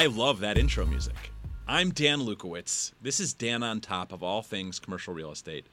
[0.00, 1.30] I love that intro music.
[1.68, 2.92] I'm Dan Lukowitz.
[3.02, 5.66] This is Dan on top of all things commercial real estate.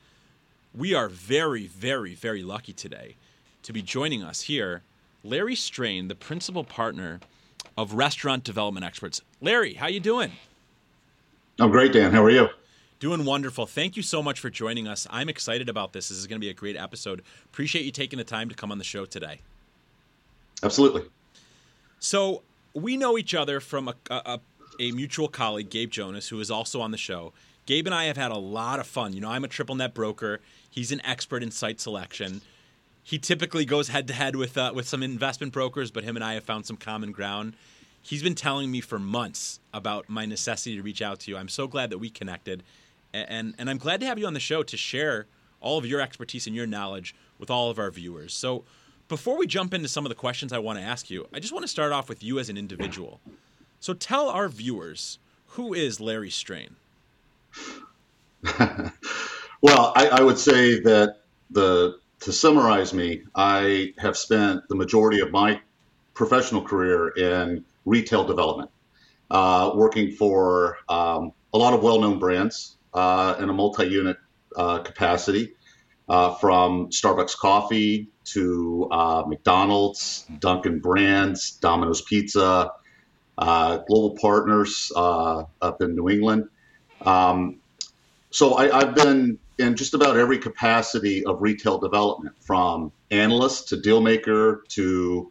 [0.75, 3.15] We are very, very, very lucky today
[3.63, 4.81] to be joining us here,
[5.23, 7.21] Larry Strain, the principal partner
[7.77, 9.21] of Restaurant Development Experts.
[9.39, 10.33] Larry, how you doing?
[11.57, 12.11] I'm great, Dan.
[12.11, 12.49] How are you?
[12.99, 13.65] Doing wonderful.
[13.65, 15.07] Thank you so much for joining us.
[15.09, 16.09] I'm excited about this.
[16.09, 17.21] This is going to be a great episode.
[17.45, 19.39] Appreciate you taking the time to come on the show today.
[20.61, 21.03] Absolutely.
[21.99, 22.43] So
[22.77, 24.39] we know each other from a, a,
[24.79, 27.33] a, mutual colleague, Gabe Jonas, who is also on the show.
[27.65, 29.13] Gabe and I have had a lot of fun.
[29.13, 30.39] You know, I'm a triple net broker.
[30.69, 32.41] He's an expert in site selection.
[33.03, 36.23] He typically goes head to head with uh, with some investment brokers, but him and
[36.23, 37.53] I have found some common ground.
[38.01, 41.37] He's been telling me for months about my necessity to reach out to you.
[41.37, 42.63] I'm so glad that we connected,
[43.13, 45.25] and and I'm glad to have you on the show to share
[45.59, 48.33] all of your expertise and your knowledge with all of our viewers.
[48.33, 48.65] So
[49.07, 51.53] before we jump into some of the questions I want to ask you, I just
[51.53, 53.19] want to start off with you as an individual.
[53.79, 56.75] So tell our viewers who is Larry Strain?
[59.61, 65.19] well, I, I, would say that the to summarize me, I have spent the majority
[65.21, 65.59] of my
[66.13, 68.69] professional career in retail development,
[69.31, 74.17] uh, working for um, a lot of well-known brands uh, in a multi-unit
[74.55, 75.53] uh, capacity,
[76.09, 82.71] uh, from Starbucks Coffee to uh, McDonald's, Dunkin' Brands, Domino's Pizza,
[83.37, 86.49] uh, Global Partners uh, up in New England.
[87.01, 87.59] Um,
[88.29, 93.79] so I, have been in just about every capacity of retail development, from analyst to
[93.79, 95.29] deal maker to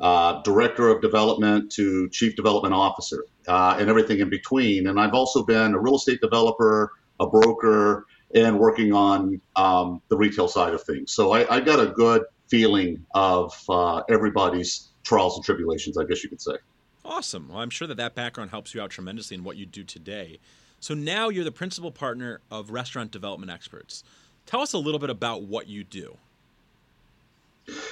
[0.00, 4.86] uh, director of development to chief development officer, uh, and everything in between.
[4.86, 10.16] And I've also been a real estate developer, a broker, and working on um, the
[10.16, 11.12] retail side of things.
[11.12, 16.22] So I, I got a good feeling of uh, everybody's trials and tribulations, I guess
[16.22, 16.56] you could say.
[17.04, 17.48] Awesome.
[17.48, 20.38] Well, I'm sure that that background helps you out tremendously in what you do today.
[20.80, 24.04] So now you're the principal partner of Restaurant Development Experts.
[24.46, 26.16] Tell us a little bit about what you do.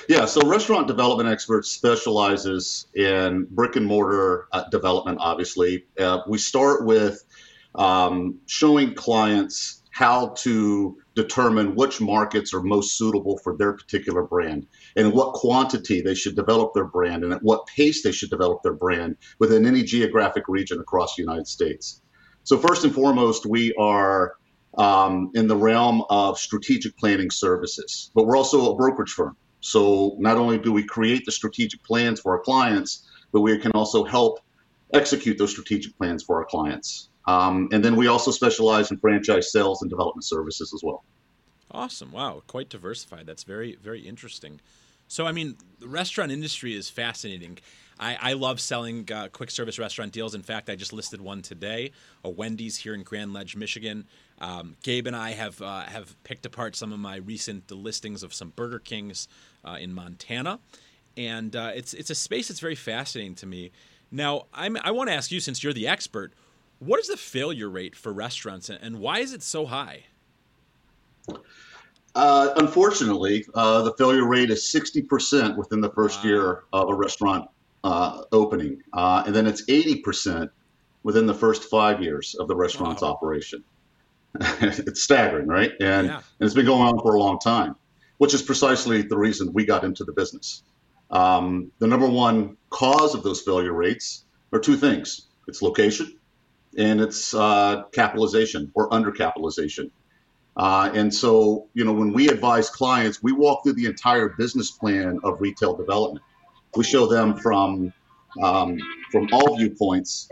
[0.09, 5.85] Yeah, so Restaurant Development Experts specializes in brick and mortar uh, development, obviously.
[5.99, 7.25] Uh, we start with
[7.75, 14.67] um, showing clients how to determine which markets are most suitable for their particular brand
[14.95, 18.63] and what quantity they should develop their brand and at what pace they should develop
[18.63, 22.03] their brand within any geographic region across the United States.
[22.45, 24.35] So, first and foremost, we are
[24.77, 29.35] um, in the realm of strategic planning services, but we're also a brokerage firm.
[29.61, 33.73] So, not only do we create the strategic plans for our clients, but we can
[33.73, 34.41] also help
[34.93, 37.09] execute those strategic plans for our clients.
[37.27, 41.05] Um, and then we also specialize in franchise sales and development services as well.
[41.71, 42.13] Awesome.
[42.13, 42.43] Wow.
[42.47, 43.27] Quite diversified.
[43.27, 44.61] That's very, very interesting.
[45.09, 47.59] So, I mean, the restaurant industry is fascinating.
[47.99, 50.35] I, I love selling uh, quick service restaurant deals.
[50.35, 51.93] In fact, I just listed one today,
[52.25, 54.07] a Wendy's here in Grand Ledge, Michigan.
[54.39, 58.35] Um, Gabe and I have uh, have picked apart some of my recent listings of
[58.35, 59.29] some Burger Kings
[59.65, 60.59] uh, in Montana,
[61.17, 63.71] and uh, it's it's a space that's very fascinating to me.
[64.11, 66.33] Now, I'm, I want to ask you, since you're the expert,
[66.79, 70.05] what is the failure rate for restaurants and why is it so high?
[72.15, 76.31] Uh, unfortunately, uh, the failure rate is 60% within the first wow.
[76.31, 77.49] year of a restaurant
[77.85, 78.83] uh, opening.
[78.93, 80.51] Uh, and then it's 80%
[81.03, 83.11] within the first five years of the restaurant's wow.
[83.11, 83.63] operation.
[84.61, 85.73] it's staggering, right?
[85.81, 86.17] And, yeah.
[86.17, 87.77] and it's been going on for a long time,
[88.19, 90.63] which is precisely the reason we got into the business.
[91.11, 96.16] Um, the number one cause of those failure rates are two things it's location
[96.77, 99.91] and it's uh, capitalization or undercapitalization.
[100.57, 104.71] Uh, and so, you know, when we advise clients, we walk through the entire business
[104.71, 106.25] plan of retail development.
[106.75, 107.93] We show them from
[108.43, 108.79] um,
[109.11, 110.29] from all viewpoints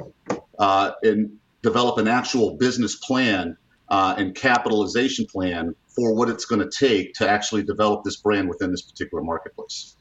[0.59, 3.57] uh, and develop an actual business plan
[3.89, 8.49] uh, and capitalization plan for what it's going to take to actually develop this brand
[8.49, 9.97] within this particular marketplace.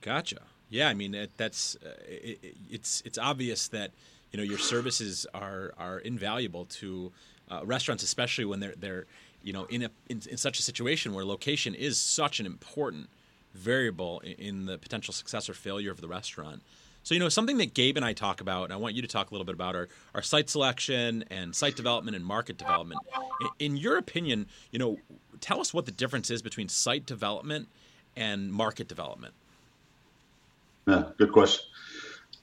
[0.00, 0.42] Gotcha.
[0.68, 3.90] Yeah, I mean it, that's uh, it, it's it's obvious that
[4.32, 7.12] you know your services are are invaluable to
[7.50, 9.06] uh, restaurants, especially when they're they're
[9.42, 13.08] you know in a in, in, such a situation where location is such an important
[13.54, 16.62] variable in, in, the potential success or failure of the restaurant.
[17.02, 19.08] So you know something that Gabe and I talk about, and I want you to
[19.08, 23.00] talk a little bit about our our site selection and site development and market development.
[23.40, 24.98] In, in your opinion, you know,
[25.40, 27.68] tell us what the difference is between site development
[28.16, 29.32] and market development.
[30.86, 31.64] Yeah, good question.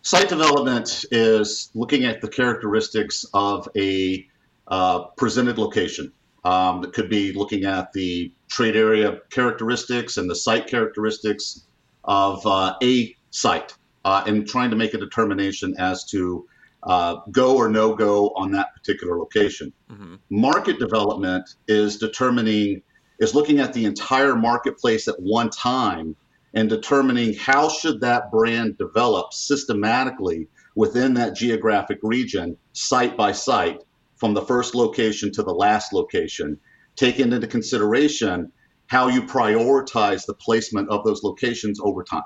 [0.06, 4.28] Site development is looking at the characteristics of a
[4.68, 6.14] uh, presented location.
[6.44, 11.66] Um, it could be looking at the trade area characteristics and the site characteristics
[12.04, 13.74] of uh, a site
[14.06, 16.48] uh, and trying to make a determination as to
[16.84, 19.74] uh, go or no go on that particular location.
[19.90, 20.18] Mm-hmm.
[20.30, 22.84] Market development is determining,
[23.18, 26.16] is looking at the entire marketplace at one time
[26.56, 33.82] and determining how should that brand develop systematically within that geographic region, site by site,
[34.16, 36.58] from the first location to the last location,
[36.96, 38.52] taking into consideration
[38.88, 42.24] how you prioritize the placement of those locations over time.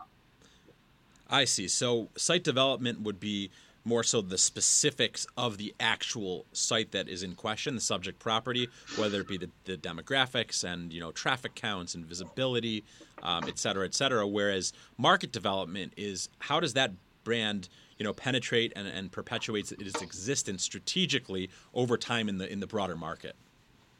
[1.30, 1.68] I see.
[1.68, 3.52] So site development would be
[3.86, 8.68] more so the specifics of the actual site that is in question, the subject property,
[8.98, 12.84] whether it be the, the demographics and you know traffic counts and visibility,
[13.24, 14.28] um, et cetera, et cetera.
[14.28, 16.92] Whereas market development is how does that
[17.24, 22.60] brand you know penetrate and, and perpetuates its existence strategically over time in the in
[22.60, 23.36] the broader market.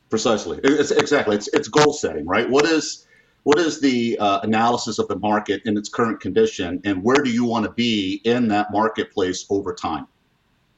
[0.10, 1.36] Precisely, it's, exactly.
[1.36, 2.50] It's it's goal setting, right?
[2.50, 3.06] What is
[3.50, 7.32] what is the uh, analysis of the market in its current condition and where do
[7.32, 10.06] you want to be in that marketplace over time?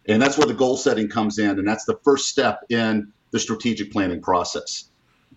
[0.06, 3.39] And that's where the goal setting comes in and that's the first step in the
[3.39, 4.85] strategic planning process.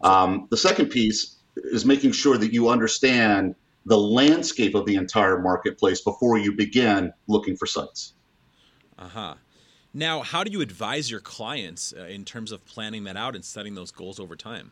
[0.01, 5.41] Um, the second piece is making sure that you understand the landscape of the entire
[5.41, 8.13] marketplace before you begin looking for sites.
[8.97, 9.35] Uh-huh.
[9.93, 13.45] Now how do you advise your clients uh, in terms of planning that out and
[13.45, 14.71] setting those goals over time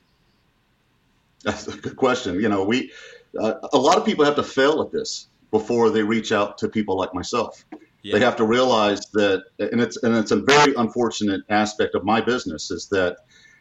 [1.43, 2.41] that's a good question.
[2.41, 2.93] You know, we
[3.39, 6.69] uh, a lot of people have to fail at this before they reach out to
[6.69, 7.65] people like myself.
[8.03, 8.19] Yeah.
[8.19, 12.21] They have to realize that, and it's and it's a very unfortunate aspect of my
[12.21, 13.19] business is that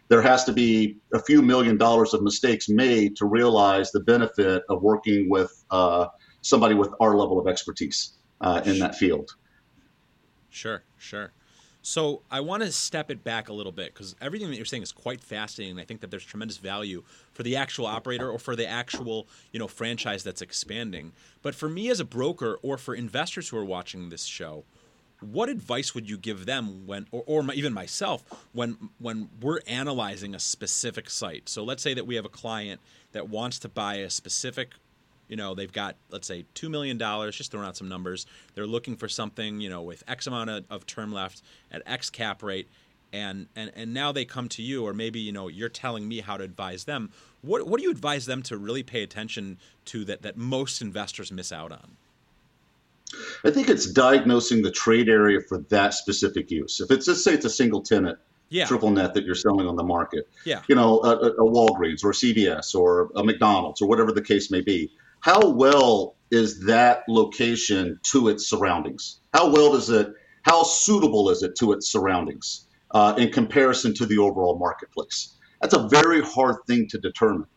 [0.07, 4.63] there has to be a few million dollars of mistakes made to realize the benefit
[4.68, 6.07] of working with uh,
[6.42, 9.36] somebody with our level of expertise uh, in that field.
[10.50, 11.31] Sure, sure.
[11.81, 14.83] So I want to step it back a little bit because everything that you're saying
[14.83, 15.80] is quite fascinating.
[15.80, 19.60] I think that there's tremendous value for the actual operator or for the actual you
[19.60, 21.12] know franchise that's expanding.
[21.42, 24.63] But for me as a broker or for investors who are watching this show,
[25.22, 28.24] what advice would you give them when, or, or even myself,
[28.54, 31.50] when when we're analyzing a specific site?
[31.50, 32.81] So let's say that we have a client
[33.12, 34.74] that wants to buy a specific
[35.31, 37.00] you know they've got let's say $2 million
[37.31, 38.28] just throwing out some numbers.
[38.54, 41.42] They're looking for something you know with x amount of, of term left
[41.72, 42.68] at x cap rate.
[43.13, 46.19] And, and and now they come to you or maybe you know you're telling me
[46.19, 47.10] how to advise them.
[47.42, 51.31] What, what do you advise them to really pay attention to that that most investors
[51.31, 51.98] miss out on?
[53.44, 56.80] I think it's diagnosing the trade area for that specific use.
[56.80, 58.18] If it's just say it's a single tenant
[58.51, 58.66] yeah.
[58.66, 60.30] triple net that you're selling on the market.
[60.45, 60.62] Yeah.
[60.68, 64.51] You know a, a walgreens or a cvs or a mcdonald's or whatever the case
[64.51, 69.21] may be how well is that location to its surroundings?
[69.33, 70.13] How well does it,
[70.44, 75.35] how suitable is it to its surroundings uh, in comparison to the overall marketplace?
[75.61, 77.47] That's a very hard thing to determine.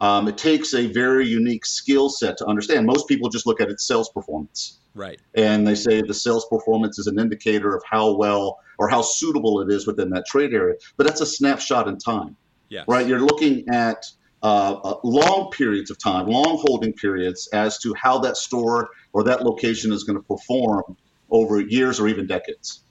[0.00, 2.86] Um, it takes a very unique skill set to understand.
[2.86, 4.78] Most people just look at its sales performance.
[4.94, 5.20] Right.
[5.34, 9.60] And they say the sales performance is an indicator of how well or how suitable
[9.60, 10.74] it is within that trade area.
[10.96, 12.36] But that's a snapshot in time.
[12.68, 12.84] Yeah.
[12.86, 13.06] Right.
[13.06, 14.04] You're looking at
[14.42, 19.24] uh, uh, long periods of time, long holding periods, as to how that store or
[19.24, 20.96] that location is going to perform
[21.30, 22.82] over years or even decades.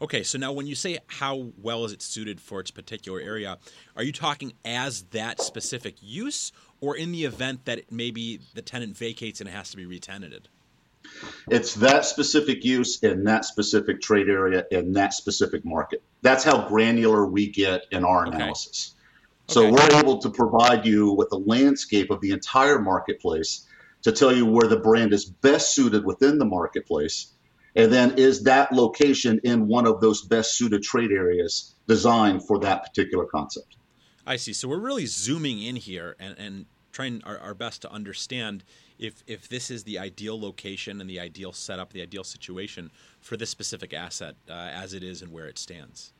[0.00, 3.58] Okay, so now when you say how well is it suited for its particular area,
[3.96, 8.96] are you talking as that specific use, or in the event that maybe the tenant
[8.96, 10.48] vacates and it has to be retenanted?
[11.48, 16.02] It's that specific use in that specific trade area in that specific market.
[16.20, 18.95] That's how granular we get in our analysis.
[19.48, 19.70] So okay.
[19.70, 23.66] we're able to provide you with a landscape of the entire marketplace
[24.02, 27.32] to tell you where the brand is best suited within the marketplace.
[27.74, 32.58] And then is that location in one of those best suited trade areas designed for
[32.60, 33.76] that particular concept?
[34.26, 34.52] I see.
[34.52, 38.64] So we're really zooming in here and, and trying our, our best to understand
[38.98, 43.36] if if this is the ideal location and the ideal setup, the ideal situation for
[43.36, 46.12] this specific asset uh, as it is and where it stands.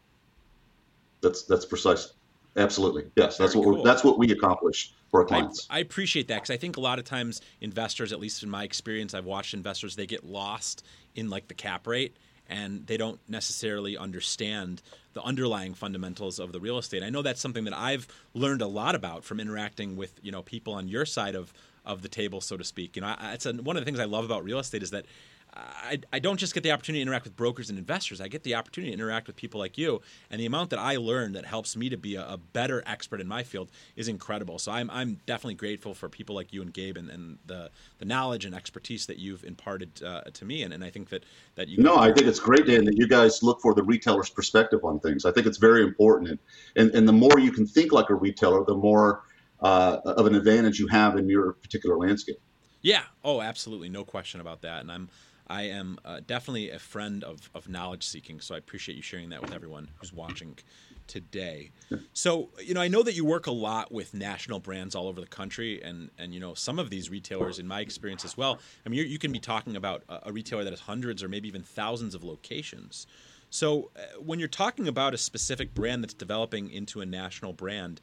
[1.23, 2.13] That's that's precise.
[2.57, 3.37] Absolutely, yes.
[3.37, 3.85] That's Very what cool.
[3.85, 5.67] that's what we accomplish for our clients.
[5.69, 8.51] I, I appreciate that because I think a lot of times investors, at least in
[8.51, 10.85] my experience, I've watched investors they get lost
[11.15, 12.17] in like the cap rate
[12.49, 14.83] and they don't necessarily understand
[15.13, 17.03] the underlying fundamentals of the real estate.
[17.03, 20.43] I know that's something that I've learned a lot about from interacting with you know
[20.43, 21.53] people on your side of
[21.85, 22.97] of the table, so to speak.
[22.97, 25.07] You know, it's a, one of the things I love about real estate is that
[25.57, 28.21] I, I don't just get the opportunity to interact with brokers and investors.
[28.21, 30.97] I get the opportunity to interact with people like you, and the amount that I
[30.97, 34.59] learn that helps me to be a, a better expert in my field is incredible.
[34.59, 38.05] So I'm, I'm definitely grateful for people like you and Gabe and, and the, the
[38.05, 40.63] knowledge and expertise that you've imparted uh, to me.
[40.63, 41.83] And, and I think that, that you.
[41.83, 45.01] No, I think it's great, Dan, that you guys look for the retailer's perspective on
[45.01, 45.25] things.
[45.25, 46.41] I think it's very important.
[46.77, 49.23] And, and the more you can think like a retailer, the more
[49.61, 52.41] uh, of an advantage you have in your particular landscape.
[52.83, 53.03] Yeah.
[53.25, 53.89] Oh, absolutely.
[53.89, 54.83] No question about that.
[54.83, 55.09] And I'm
[55.49, 59.29] I am uh, definitely a friend of, of knowledge seeking, so I appreciate you sharing
[59.31, 60.59] that with everyone who's watching
[61.07, 61.71] today.
[62.13, 65.21] So, you know, I know that you work a lot with national brands all over
[65.21, 68.59] the country, and and you know, some of these retailers, in my experience as well.
[68.85, 71.63] I mean, you can be talking about a, retailer that has hundreds or maybe even
[71.63, 73.07] thousands of locations.
[73.51, 78.01] So, uh, when you're talking about a specific brand that's developing into a national brand,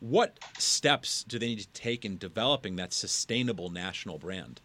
[0.00, 4.60] what steps do they need to take in developing that sustainable national brand?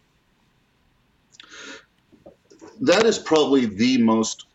[2.80, 4.46] That is probably the most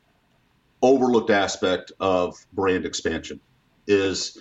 [0.81, 3.39] overlooked aspect of brand expansion
[3.87, 4.37] is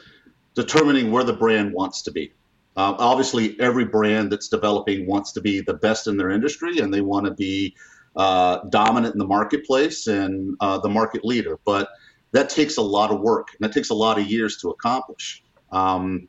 [0.54, 2.32] determining where the brand wants to be.
[2.76, 6.92] Uh, obviously, every brand that's developing wants to be the best in their industry and
[6.92, 7.74] they want to be
[8.16, 11.58] uh, dominant in the marketplace and uh, the market leader.
[11.64, 11.88] But
[12.32, 15.41] that takes a lot of work and that takes a lot of years to accomplish.
[15.72, 16.28] Um,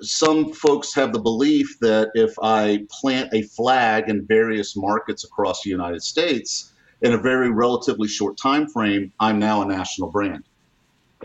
[0.00, 5.62] some folks have the belief that if I plant a flag in various markets across
[5.62, 10.44] the United States in a very relatively short time frame, I'm now a national brand.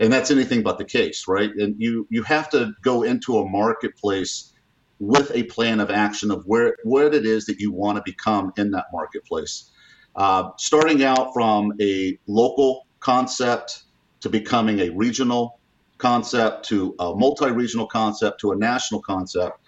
[0.00, 1.50] And that's anything but the case, right?
[1.54, 4.52] And you you have to go into a marketplace
[5.00, 8.52] with a plan of action of where what it is that you want to become
[8.56, 9.70] in that marketplace.
[10.16, 13.84] Uh, starting out from a local concept
[14.20, 15.58] to becoming a regional
[15.98, 19.58] concept to a multi-regional concept to a national concept.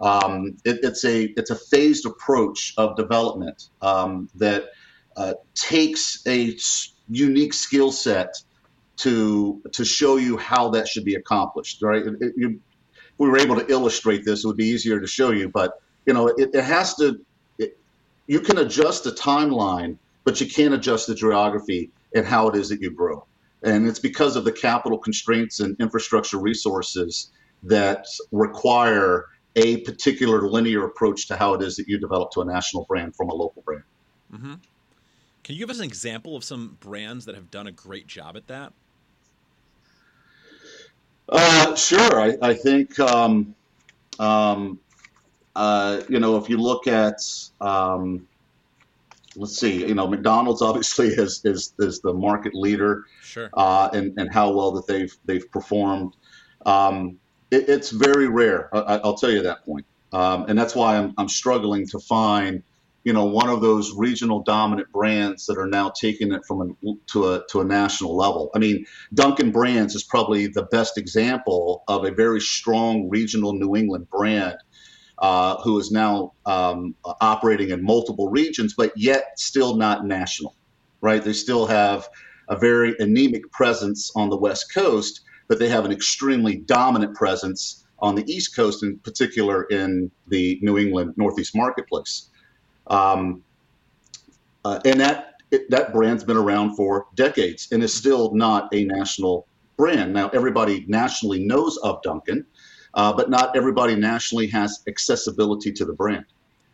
[0.00, 4.66] Um, it, it's a it's a phased approach of development um, that
[5.16, 6.56] uh, takes a
[7.08, 8.36] unique skill set
[8.98, 11.82] to to show you how that should be accomplished.
[11.82, 12.06] Right?
[12.06, 15.06] It, it, you, if we were able to illustrate this, it would be easier to
[15.06, 15.48] show you.
[15.48, 17.20] But you know, it, it has to.
[18.28, 22.68] you can adjust the timeline, but you can't adjust the geography and how it is
[22.68, 23.26] that you grow.
[23.62, 27.30] And it's because of the capital constraints and infrastructure resources
[27.64, 32.44] that require a particular linear approach to how it is that you develop to a
[32.44, 33.82] national brand from a local brand.
[34.32, 34.54] Mm-hmm.
[35.42, 38.36] Can you give us an example of some brands that have done a great job
[38.36, 38.72] at that?
[41.28, 42.20] Uh, sure.
[42.20, 43.54] I, I think, um,
[44.18, 44.78] um,
[45.56, 47.20] uh, you know, if you look at,
[47.60, 48.28] um,
[49.38, 54.12] let's see, you know, McDonald's obviously is is, is the market leader, sure, uh, and
[54.18, 56.16] and how well that they've they've performed.
[56.66, 57.18] Um,
[57.50, 58.68] it, it's very rare.
[58.74, 62.62] I, will tell you that point, um, and that's why I'm I'm struggling to find,
[63.04, 66.94] you know, one of those regional dominant brands that are now taking it from a,
[67.12, 68.50] to a to a national level.
[68.54, 73.76] I mean, Dunkin' Brands is probably the best example of a very strong regional New
[73.76, 74.56] England brand
[75.18, 80.54] uh, who is now um, operating in multiple regions, but yet still not national,
[81.00, 81.22] right?
[81.22, 82.08] They still have
[82.48, 87.84] a very anemic presence on the West Coast, but they have an extremely dominant presence
[87.98, 92.30] on the East Coast, in particular in the New England Northeast marketplace.
[92.86, 93.42] Um,
[94.64, 98.84] uh, and that it, that brand's been around for decades and is still not a
[98.84, 99.46] national
[99.76, 100.12] brand.
[100.12, 102.44] Now, everybody nationally knows of Dunkin',
[102.94, 106.24] uh, but not everybody nationally has accessibility to the brand.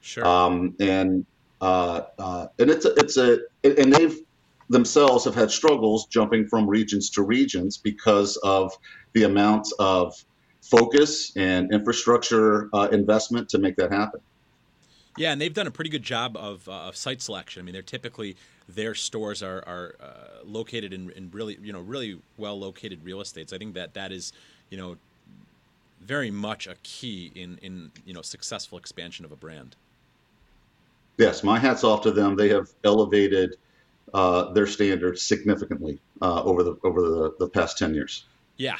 [0.00, 0.26] Sure.
[0.26, 1.24] Um, and
[1.60, 4.18] uh, uh, and it's a, it's a and they've
[4.68, 8.72] themselves have had struggles jumping from regions to regions because of
[9.12, 10.24] the amount of
[10.62, 14.20] focus and infrastructure uh, investment to make that happen.
[15.16, 17.60] Yeah, and they've done a pretty good job of, uh, of site selection.
[17.60, 18.36] I mean, they're typically
[18.68, 23.20] their stores are, are uh, located in, in really you know really well located real
[23.20, 23.52] estates.
[23.52, 24.32] I think that that is
[24.70, 24.96] you know
[26.04, 29.76] very much a key in in you know successful expansion of a brand.
[31.16, 32.36] Yes, my hats off to them.
[32.36, 33.56] They have elevated
[34.12, 38.24] uh, their standards significantly uh, over the over the, the past ten years.
[38.56, 38.78] Yeah.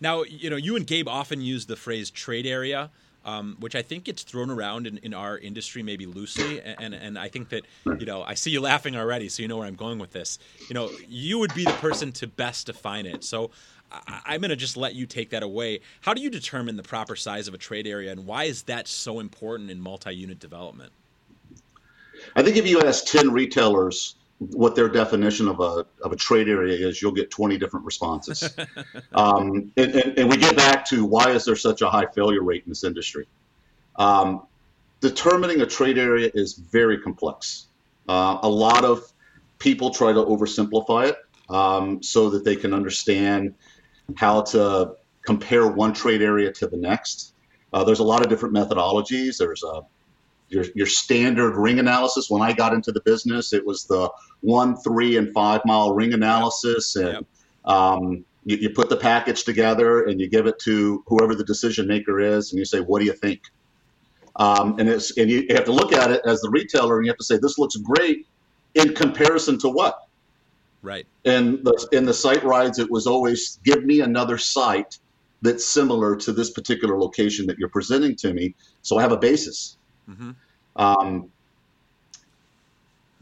[0.00, 2.90] Now you know you and Gabe often use the phrase trade area.
[3.26, 7.18] Um, which I think gets thrown around in, in our industry maybe loosely, and, and
[7.18, 7.64] I think that
[7.98, 10.38] you know I see you laughing already, so you know where I'm going with this.
[10.68, 13.24] You know, you would be the person to best define it.
[13.24, 13.50] So
[13.90, 15.80] I, am going to just let you take that away.
[16.00, 18.88] How do you determine the proper size of a trade area, and why is that
[18.88, 20.92] so important in multi-unit development?
[22.34, 26.48] I think if you ask ten retailers what their definition of a of a trade
[26.48, 28.42] area is, you'll get 20 different responses.
[29.12, 32.42] um, and, and, and, we get back to why is there such a high failure
[32.42, 33.26] rate in this industry?
[33.96, 34.46] Um,
[35.00, 37.66] determining a trade area is very complex.
[38.08, 39.12] Uh, a lot of
[39.58, 41.16] people try to oversimplify it
[41.48, 43.54] um, so that they can understand
[44.16, 44.94] how to
[45.24, 47.34] compare one trade area to the next.
[47.72, 49.38] Uh, there's a lot of different methodologies.
[49.38, 49.82] There's a
[50.48, 52.30] your, your standard ring analysis.
[52.30, 56.12] When I got into the business, it was the one, three, and five mile ring
[56.12, 57.24] analysis, and yep.
[57.64, 61.88] um, you, you, put the package together and you give it to whoever the decision
[61.88, 63.42] maker is, and you say, "What do you think?"
[64.36, 67.10] Um, and it's and you have to look at it as the retailer, and you
[67.10, 68.26] have to say, "This looks great,"
[68.74, 69.98] in comparison to what?
[70.84, 71.06] Right.
[71.24, 74.98] And the, in the site rides, it was always give me another site
[75.40, 79.16] that's similar to this particular location that you're presenting to me, so I have a
[79.16, 79.78] basis.
[80.08, 80.32] Mm-hmm.
[80.76, 81.30] Um,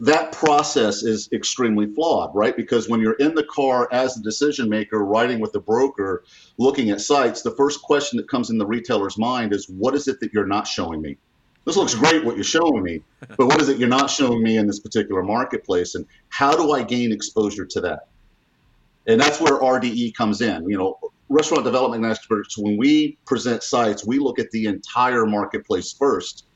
[0.01, 2.57] that process is extremely flawed, right?
[2.57, 6.25] Because when you're in the car as a decision maker, riding with the broker,
[6.59, 10.09] looking at sites, the first question that comes in the retailer's mind is, "What is
[10.09, 11.17] it that you're not showing me?"
[11.65, 13.03] This looks great what you're showing me,
[13.37, 15.95] but what is it you're not showing me in this particular marketplace?
[15.95, 18.09] And how do I gain exposure to that?
[19.07, 20.69] And that's where RDE comes in.
[20.69, 25.93] You know, restaurant development experts, when we present sites, we look at the entire marketplace
[25.93, 26.47] first,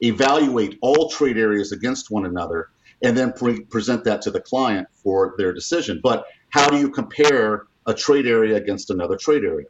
[0.00, 2.70] evaluate all trade areas against one another,
[3.02, 6.00] and then pre- present that to the client for their decision.
[6.02, 9.66] But how do you compare a trade area against another trade area?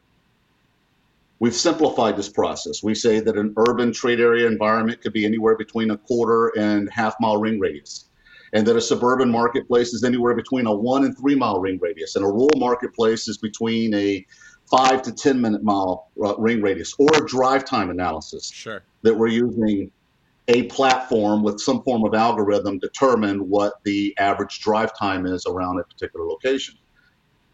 [1.39, 2.81] We've simplified this process.
[2.81, 6.89] We say that an urban trade area environment could be anywhere between a quarter and
[6.91, 8.09] half mile ring radius,
[8.53, 12.15] and that a suburban marketplace is anywhere between a one and three mile ring radius,
[12.15, 14.25] and a rural marketplace is between a
[14.69, 18.49] five to 10 minute mile uh, ring radius, or a drive time analysis.
[18.51, 18.81] Sure.
[19.03, 19.91] That we're using
[20.47, 25.45] a platform with some form of algorithm to determine what the average drive time is
[25.45, 26.75] around a particular location.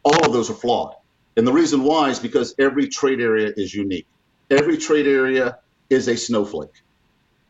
[0.06, 0.96] All of those are flawed.
[1.36, 4.08] And the reason why is because every trade area is unique.
[4.50, 6.82] Every trade area is a snowflake.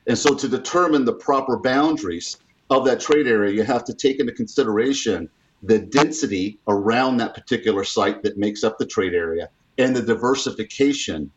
[0.07, 2.37] And so to determine the proper boundaries
[2.69, 5.29] of that trade area, you have to take into consideration
[5.63, 11.31] the density around that particular site that makes up the trade area and the diversification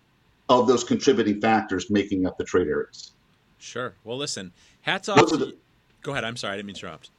[0.49, 3.13] of those contributing factors making up the trade areas.
[3.59, 3.95] Sure.
[4.05, 5.31] Well, listen, hats off.
[5.31, 5.57] The,
[6.03, 6.25] go ahead.
[6.25, 6.55] I'm sorry.
[6.55, 7.11] I didn't mean to interrupt.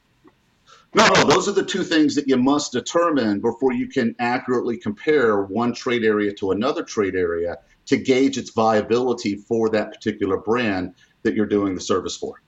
[0.94, 4.78] No, no, those are the two things that you must determine before you can accurately
[4.78, 10.38] compare one trade area to another trade area to gauge its viability for that particular
[10.38, 12.42] brand that you're doing the service for.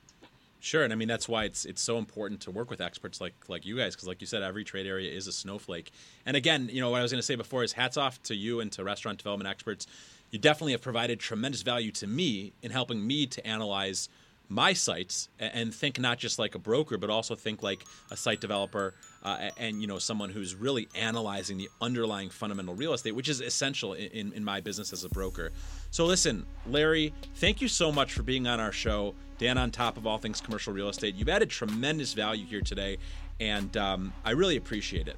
[0.58, 3.34] Sure, and I mean that's why it's it's so important to work with experts like
[3.48, 5.90] like you guys because like you said, every trade area is a snowflake.
[6.26, 8.34] And again, you know what I was going to say before is hats off to
[8.34, 9.86] you and to restaurant development experts.
[10.30, 14.10] You definitely have provided tremendous value to me in helping me to analyze
[14.50, 18.40] my sites and think not just like a broker, but also think like a site
[18.40, 23.28] developer uh, and you know someone who's really analyzing the underlying fundamental real estate, which
[23.28, 25.52] is essential in, in my business as a broker.
[25.92, 29.14] So listen, Larry, thank you so much for being on our show.
[29.38, 31.14] Dan on top of all things commercial real estate.
[31.14, 32.98] You've added tremendous value here today,
[33.38, 35.16] and um, I really appreciate it.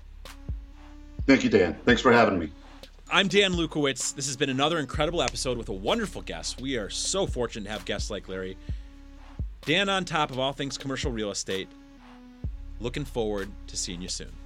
[1.26, 1.74] Thank you, Dan.
[1.86, 2.50] Thanks for having me.
[3.10, 4.14] I'm Dan Lukowitz.
[4.14, 6.60] This has been another incredible episode with a wonderful guest.
[6.60, 8.56] We are so fortunate to have guests like Larry.
[9.64, 11.68] Dan on top of all things commercial real estate.
[12.80, 14.41] Looking forward to seeing you soon.